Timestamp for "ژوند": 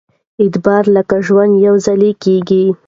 1.27-1.53